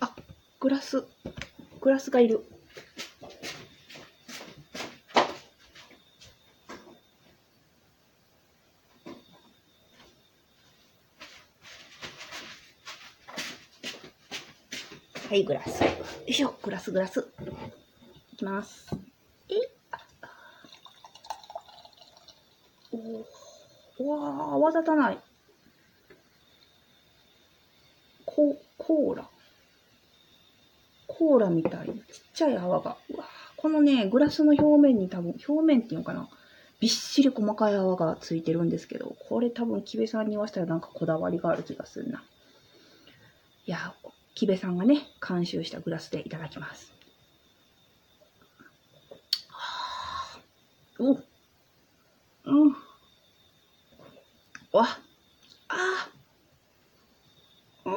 [0.00, 0.14] あ、
[0.60, 1.04] グラス、
[1.80, 2.44] グラスがいる。
[15.28, 15.82] はい、グラス。
[15.82, 15.88] よ
[16.26, 17.26] いしょ、グラス、グラス。
[18.34, 18.86] いきます。
[19.48, 19.54] え
[19.90, 19.98] あ
[22.92, 23.24] おー
[24.04, 25.18] うわー、泡立たない。
[28.26, 29.30] ココーラ。
[31.06, 32.02] コーラみたいにちっ
[32.34, 32.98] ちゃい泡が。
[33.10, 33.24] うわ
[33.56, 36.28] このね、グラスの表面に多分、表面っていうのかな。
[36.80, 42.22] びっしり細かい泡がついてるんですけど、これ多分、木部さんに言わせたらなんかこだわりがある気がするな。
[43.64, 43.94] いや、
[44.34, 46.92] 木部さんがね、監修したグラスでいただきます。
[49.48, 51.20] はあお
[52.44, 52.83] うん。
[54.74, 54.88] わ
[55.68, 56.10] あ
[57.84, 57.94] うん。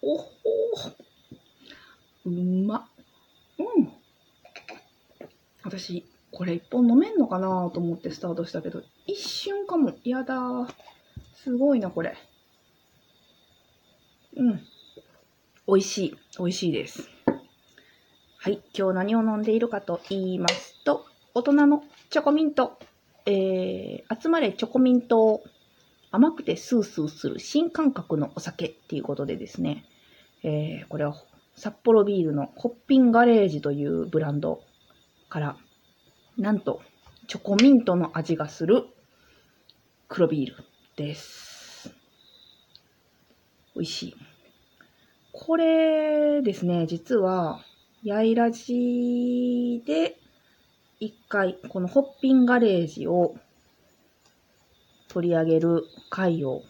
[0.00, 0.24] おほ
[2.24, 2.88] うま。
[3.58, 3.92] うん。
[5.62, 9.92] 私、これ一本飲めんのかなと思ってスタートしたけど、一瞬かも。
[10.04, 10.66] やだ。
[11.34, 12.16] すごいな、これ。
[14.38, 14.60] うん。
[15.66, 16.16] 美味しい。
[16.38, 17.10] 美味しいです。
[18.38, 18.62] はい。
[18.74, 22.78] 今日何を飲んでいるかと言いますと、大人のチョコミント。
[23.26, 25.42] えー、集まれチョコミント。
[26.14, 29.86] 甘くてスースーする新感覚のお酒っていうことでですね、
[30.42, 31.14] えー、これは
[31.56, 34.62] 札幌ビールのホッピンガレージというブランド
[35.30, 35.56] から、
[36.36, 36.82] なんと
[37.28, 38.84] チョコミントの味がする
[40.08, 40.64] 黒ビール
[40.96, 41.94] です。
[43.74, 44.16] 美味しい。
[45.32, 47.64] これですね、実は、
[48.02, 50.18] ヤイラジで
[51.02, 53.34] 一回、このホッピンガレージを
[55.08, 56.62] 取り上げる回を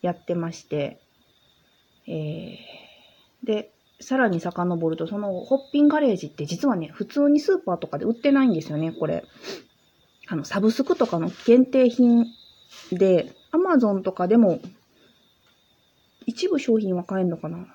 [0.00, 1.00] やってまして、
[2.08, 9.24] えー、で、さらに遡ると、そのホッピンガレージって実はね、普通にスーパーとかで売ってないんですよね、これ。
[10.26, 12.26] あの、サブスクとかの限定品
[12.90, 14.58] で、アマゾンとかでも
[16.26, 17.72] 一部商品は買えるのかな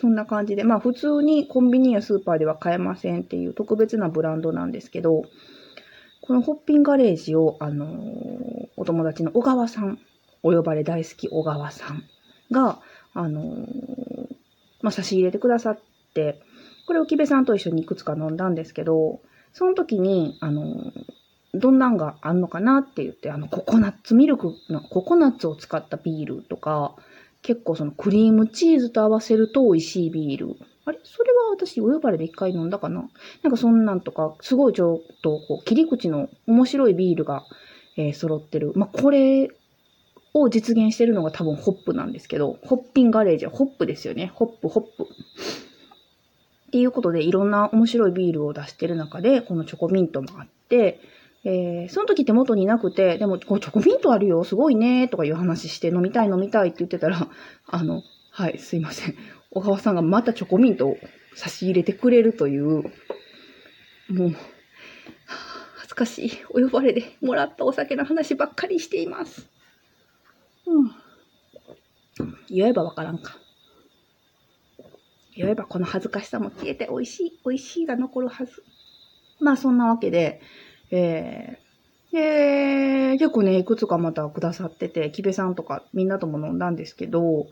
[0.00, 5.24] そんな感じで、まあ普通にコンビニやスーパーでは買えませんっていう特別なブランドなんですけど、
[6.22, 9.98] このホッピンガレージを、あのーお友達の小川さん、
[10.42, 12.02] お呼ばれ大好き小川さん
[12.50, 12.80] が、
[13.12, 14.36] あのー
[14.80, 15.80] まあ差し入れてくださっ
[16.14, 16.40] て、
[16.86, 19.20] これを木部さんと一緒にいくつか飲んだんですけど、
[19.52, 21.04] その時に、あのー
[21.52, 26.94] どんなんがあんのかなって言って、あの、ココナッツミルクの、ココナッツを使ったビールとか、
[27.42, 30.56] 結構そのクリームチーズと合わせると美味しいビール。
[30.84, 30.98] あれ？
[31.04, 33.08] それは私お呼ばれで一回飲んだかな？
[33.42, 37.44] なんかそんなんとか、すごいちょっとこう切り口の面白いビールが、
[37.96, 38.72] えー揃ってる。
[38.76, 39.50] まあ、これ
[40.32, 44.30] を実現してるのが多分ホップなんですけど、ホッピンガレージはホップですよね。
[44.34, 45.04] ホップ、ホップ。
[46.68, 51.00] っていうことでいろんな面白いビールを出してる中で、このチョコミントもあって、
[51.44, 57.28] えーその時手元になくて、でも、これチョコミントあるよ、すごいね、とかいう話して、飲みたい飲みたいって言ってたら、
[57.66, 59.16] あの、はい、すいません。
[59.50, 60.96] 小川さんがまたチョコミントを
[61.34, 64.36] 差し入れてくれるという、もう、
[65.76, 66.32] 恥ずかしい。
[66.50, 69.48] お呼ばれでもらったお酒の話ばっかりしています。
[70.66, 70.90] うん。
[72.48, 73.38] 言えばわからんか。
[75.34, 78.62] 言えばこの恥ずかしさも消えて美味しい、美味しいが残るはず。
[79.40, 80.40] まあそんなわけで、
[80.90, 87.46] えー、で、結構ね、いくつかまたくださってて、木部さんとかみんなとも飲んだんですけど、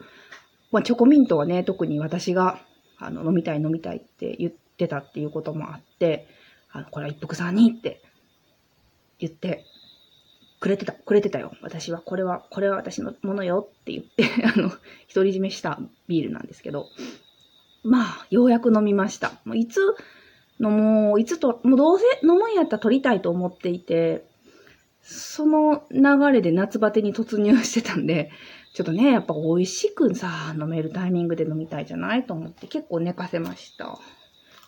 [0.73, 2.61] まあチョコミントはね、特に私が
[2.99, 6.27] あの飲みたい飲みたいって言ってたっていうこともあって、
[6.73, 8.03] あの、これは一服さんにって
[9.19, 9.65] 言って
[10.61, 11.53] くれてた、くれてたよ。
[11.63, 14.71] 私は、これは、これは私のものよって言って、 あの、
[15.13, 15.79] 独り占めした
[16.09, 16.87] ビールなんですけど、
[17.85, 19.41] まあ、ようやく飲みました。
[19.45, 19.81] もういつ
[20.61, 24.25] 飲もう、いつと、もうどうせ飲むんやったら取りたいと思っていて、
[25.03, 28.31] その流れで夏バテに突入してたんで、
[28.75, 33.99] ちょっとね、やっぱ美味しくさ、飲めるタイミングで飲みたいじゃないと思って結構寝かせました。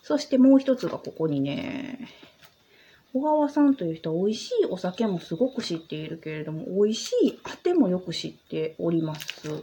[0.02, 2.08] そしてもう一つがここにね、
[3.12, 9.28] 小川さんという人は美味しいお酒もすごく知っているけれども、美味しいあてもよく知っております。
[9.48, 9.62] あの、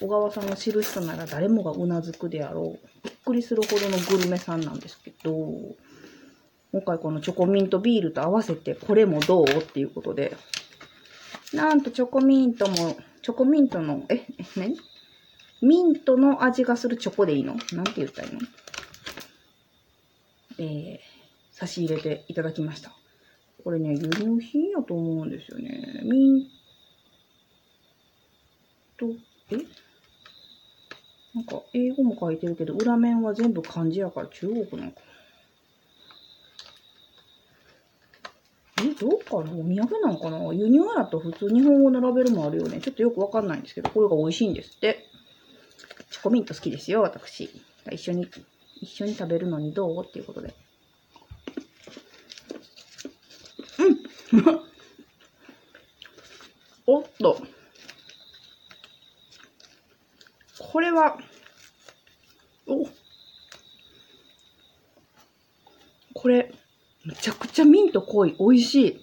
[0.00, 3.08] 小川さんを知る人なら誰もがうなずくであろう。
[3.24, 5.32] びっくりするほどのグルメさんなんですけど、
[6.72, 9.44] 今回このチョコミントビールと合わせてこれもどう？
[9.46, 10.36] っていうことで、
[11.54, 14.26] なんとチョコミントも、チョコミントの、え、え、
[14.56, 14.76] 何？
[15.62, 17.54] ミントの味がするチョコでいいの？
[17.72, 18.40] なんて言ったらいいの？
[20.58, 20.98] えー、
[21.50, 22.92] 差し入れていただきました。
[23.64, 26.02] これね、輸入品やと思うんですよね。
[26.04, 26.46] ミン
[28.98, 29.06] ト、
[29.50, 29.56] え？
[31.34, 35.00] なんか、英語も書いてるけど、裏面は全部漢字やから中国なんか。
[38.80, 39.52] え、どうかな?
[39.52, 40.52] お土産なんかな?
[40.52, 42.80] 輸入やと普通日本語のラベルもあるよね。
[42.80, 45.06] ちょっとよくわかんないんですけど、これが美味しいんですって。
[46.10, 47.50] チョコミント好きですよ、私。
[47.90, 48.28] 一緒に、
[48.80, 50.04] 一緒に食べるのにどう？
[50.06, 50.54] っていうことで。
[53.78, 54.60] うん
[56.86, 57.38] おっと。
[60.72, 61.18] これは、
[62.66, 62.86] お
[66.14, 66.52] これ、
[67.04, 68.34] めちゃくちゃミント濃い。
[68.38, 69.00] 美味しい。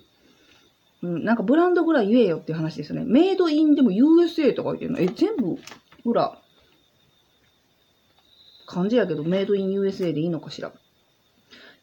[1.03, 3.03] うん、なんかブランドぐらい言えよっていう話ですね。
[3.05, 4.99] メイドインでも USA とか言ってるの？
[4.99, 5.57] え、全部、
[6.03, 6.37] 裏。
[8.65, 10.71] 漢字やけど、メイドイン USA でいいのかしら。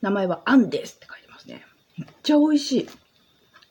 [0.01, 1.65] 名前はアンデスって書いてますね。
[1.99, 2.89] めっちゃ美味しい。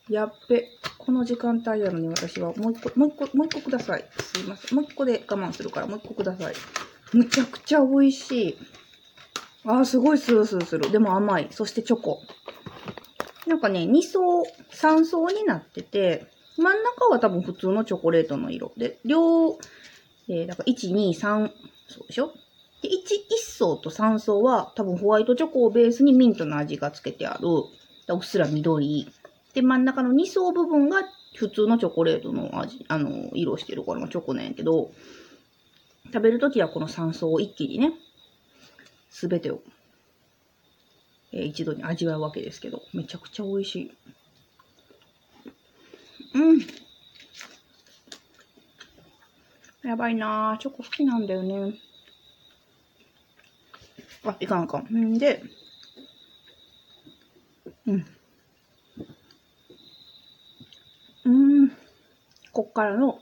[0.08, 0.70] やっべ。
[0.96, 4.04] この時間帯やのに私はもう一個、もう一個、もう一個ください。
[4.20, 4.76] すいません。
[4.76, 6.54] もう一個で我慢するからもう一個ください。
[7.12, 8.58] むちゃくちゃ美味しい。
[9.64, 10.90] あー、すごいスースーする。
[10.90, 11.48] でも甘い。
[11.50, 12.20] そしてチョコ。
[13.46, 16.26] なんかね、2層、3層になってて、
[16.56, 18.72] 真ん中は多分普通のチョコレートの色。
[18.76, 19.58] で、両、
[20.28, 21.50] えー、だから1、2、3、
[21.88, 22.32] そうでしょ？
[22.82, 22.94] で、1、1
[23.42, 27.48] 層と3層は多分ホワイトチョコをベースにミントの味がつけてある。
[27.48, 29.06] うっすら緑。
[29.58, 31.02] で、真ん中の2層部分が
[31.34, 34.92] 普通のチョコレートの味、あの、色してるから、チョコなんやけど、
[36.06, 37.92] 食べるときはこの3層を一気にね、
[39.10, 39.60] すべてを、
[41.32, 43.92] えー、一度に味わうわけですけど、めちゃくちゃ美味しい。
[46.34, 46.60] うん。
[49.82, 50.58] やばいなぁ。
[50.58, 51.74] チョコ好きなんだよね。
[54.24, 54.94] あ、いかんかん。
[54.94, 55.42] んで、
[57.88, 58.17] うん。
[62.58, 63.20] こっからの、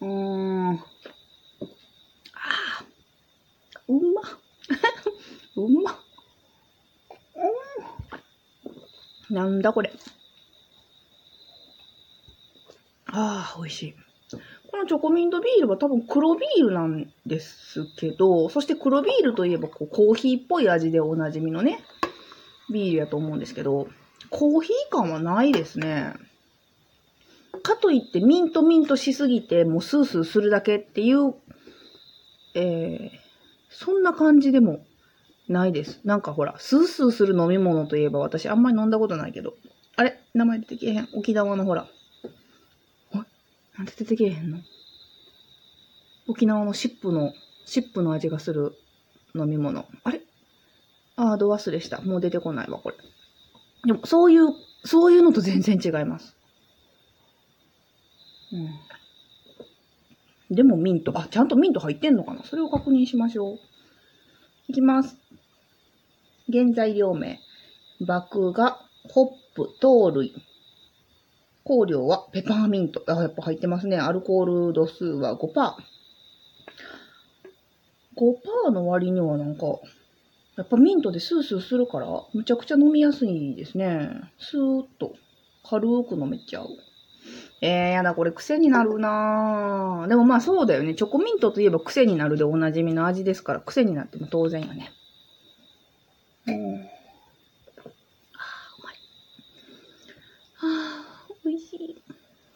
[0.00, 0.74] うーん。
[0.74, 0.80] あ
[2.80, 2.84] あ。
[3.86, 4.22] うま。
[5.54, 6.00] うま。
[9.30, 9.34] うん。
[9.36, 9.92] なんだこれ。
[13.12, 13.94] ああ、美味しい。
[14.72, 21.78] このチョコミントビールは多分黒ビールなんですけど、そして黒ビールといえばこうコーヒーっぽい味でおなじみのね、
[22.72, 23.86] ビールやと思うんですけど、
[24.30, 26.14] コーヒー感はないですね。
[27.56, 31.34] かといってミントミントしすぎてもうスースーするだけっていう、
[32.54, 33.18] えー、
[33.70, 34.84] そんな感じでも
[35.48, 36.00] ないです。
[36.04, 39.54] なんかほら、スースーする飲み物といえば私あんまり飲んだことないけど。
[39.96, 40.20] あれ？
[40.34, 41.08] 名前出てけへん？
[41.14, 41.88] 沖縄のほら。
[43.12, 43.24] おな
[43.84, 44.58] んで出てけへんの？
[46.28, 47.32] 沖縄のシップの、
[47.64, 48.74] シップの味がする
[49.34, 49.86] 飲み物。
[50.04, 50.20] あれ？
[51.16, 52.00] あー、ど忘れした。
[52.02, 52.96] もう出てこないわ、これ。
[53.86, 54.48] でも、そういう、
[54.84, 56.35] そういうのと全然違います。
[58.52, 58.70] うん。
[60.54, 62.44] でもミント、あ、ちゃんとミント入ってんのかな？
[62.44, 63.58] それを確認しましょう。
[64.68, 65.16] いきます。
[66.52, 67.40] 原材料名。
[67.98, 68.76] 麦芽、
[69.08, 70.34] ホップ、糖類、
[71.64, 73.02] 香料はペパーミント。
[73.08, 73.96] あ、やっぱ入ってますね。
[73.96, 75.76] アルコール度数は5%。
[78.14, 79.66] 5%の割にはなんか、
[80.56, 84.10] やっぱミントでスースーするから、むちゃくちゃ飲みやすいですね。
[84.38, 85.14] スーッと、
[85.68, 86.68] 軽く飲めちゃう。
[87.62, 90.08] えー、やだ、これ癖になるなぁ。
[90.08, 90.94] でもまあそうだよね。
[90.94, 94.92] チョコミントといえば癖になるでおなじみの味ですから、癖になっても当然よね。
[96.46, 96.96] うん。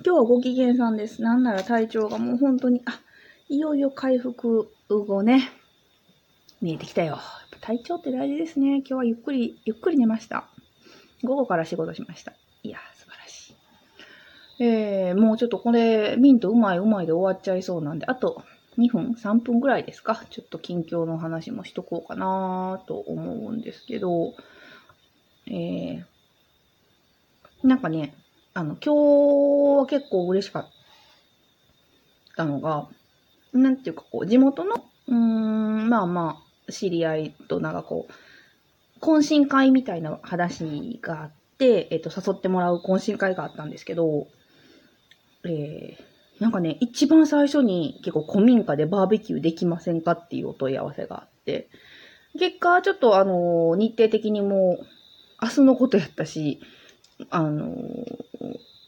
[0.02, 1.23] 今日はご機嫌さんです。
[1.23, 3.00] なんなら体調がもう本当に、あ、
[3.49, 5.50] いよいよ回復後ね、
[6.61, 7.19] 見えてきたよ。
[7.61, 8.78] 体調って大事ですね。
[8.78, 10.49] 今日はゆっくり、ゆっくり寝ました。
[11.23, 12.33] 午後から仕事しました。
[12.62, 12.78] いや。
[14.62, 18.45] えー、もうちょっとこれ、ミントうまいうまいで終わっちゃいそうなんで、あと
[18.76, 20.23] 2分、3分ぐらいですか。
[20.29, 24.35] ちょっと近況の話もしとこうかなと思うんですけど、
[25.47, 26.05] えー、
[27.62, 28.14] なんかね、
[28.52, 30.71] あの、今日は結構嬉しかっ
[32.37, 32.87] たのが、
[33.55, 44.29] なんていうかこう、地元の、うん、まあまあ、知り合いとなんかこう、懇親会みたいな話があって、えっ、と、誘ってもらう懇親会があったんですけど、
[45.45, 51.69] えー、なんかね、一番最初に結構古民家でバーベキューできませんかっていうお問い合わせがあって、
[52.39, 54.79] 結果、ちょっとあの、日程的にも
[55.43, 56.61] 明日のことやったし、
[57.31, 57.75] あの、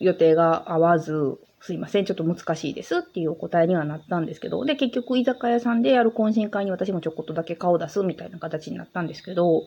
[0.00, 9.64] 予定が合わず、すいません、ちょっと難しいですっていうお答えにはなったんですけど、で、結局居酒屋さんでやる懇親会に私もちょこっとだけ顔出すみたいな形になったんですけど、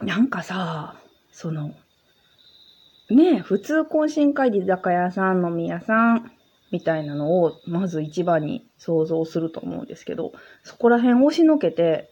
[0.00, 0.96] なんかさ、
[1.32, 1.74] その、
[3.10, 6.30] ねえ、普通懇親会で居酒屋さん、飲み屋さん、
[6.70, 10.32] みたいなのを、まず一番に想像すると思うんですけど、
[10.62, 12.10] そこら辺押しのけて、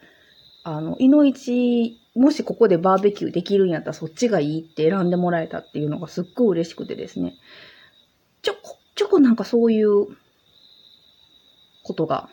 [0.65, 7.35] あの、いのいち、もしここでバーベキューできるんやったらそっちがいいって選んでもらえたっていうのがすっごい嬉しくてですね。
[8.43, 10.07] ちょこ、ちょこなんかそういう
[11.83, 12.29] ことが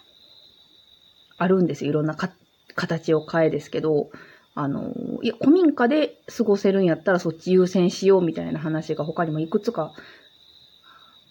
[1.38, 1.92] あるんですよ。
[1.92, 2.32] いろんなか
[2.76, 4.10] 形を変えですけど、
[4.56, 9.94] あの、いや、古民家で過ごせるんやったらそっち優先しようみたいな話が他にもいくつか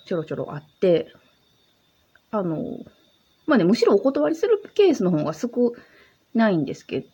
[0.07, 1.13] ちょろちょろあって、
[2.31, 2.79] あの、
[3.47, 5.73] まあね、むしろお断りするケースの方が少
[6.35, 7.07] ないんですけ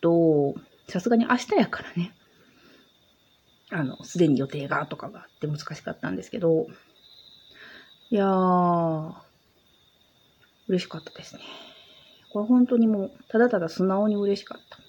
[0.00, 0.54] ど、
[0.88, 2.14] さすがに明日やからね、
[3.70, 6.66] あの、すでに予定がとかがあって難しかったんですけど、
[8.10, 9.12] いやー、
[10.68, 11.42] 嬉しかったですね。
[12.30, 14.87] これ本当にもう、ただただ素直に嬉しかった。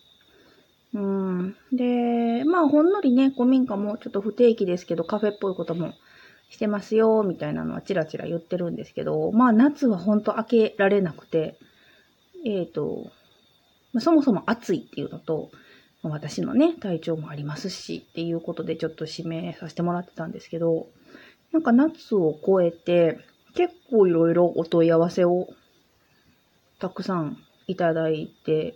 [0.94, 1.56] うん。
[1.72, 5.94] で、まあ、ほんのりね、古民家もちょっと不定期ですけど、カフェっぽいことも
[6.50, 11.58] してますよ、みたいなのはチラチラ言ってるんですけど、まあ夏はほんと開けられなくて、
[12.46, 13.12] えっ、ー、と、
[14.00, 15.52] そもそも暑いっていうのと、
[16.02, 20.88] 私のね、体調もありますし、っていうことでちょっと指名させてもらってたんですけど、
[21.52, 23.20] なんか夏を超えて、
[23.56, 25.50] 結構いろいろお問い合わせを
[26.80, 28.76] たくさんいただいて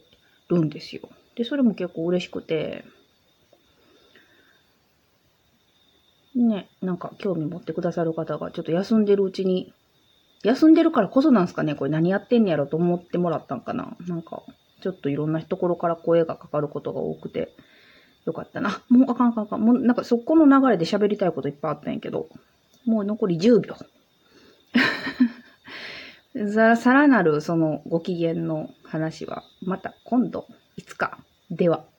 [0.50, 1.10] るんですよ。
[1.36, 2.84] で、それも結構嬉しくて、
[6.36, 9.74] ね、なんか興味持ってくださる方がちょっと休んでるうちに、
[10.44, 14.44] 休んでるからこそなんすかねこれ何やってんねやろと思ってもらったんかななんか、
[14.82, 17.56] ちょっといろんなところから声がかかることが多くて、
[18.25, 18.82] よかったな。
[18.90, 19.62] もうあかんあかんあかん。
[19.62, 22.30] もうなんかそこの流れで喋りたいこといっぱいあったんやけど、
[22.86, 23.75] もう残り10秒。
[26.48, 31.18] さらなるそのご機嫌の話はまた今度いつか
[31.50, 31.92] では。